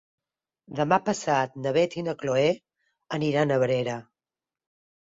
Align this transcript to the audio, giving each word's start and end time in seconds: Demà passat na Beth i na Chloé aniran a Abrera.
Demà 0.79 0.97
passat 1.09 1.53
na 1.65 1.75
Beth 1.77 1.99
i 1.99 2.05
na 2.09 2.17
Chloé 2.23 2.49
aniran 3.21 3.51
a 3.59 3.63
Abrera. 3.63 4.01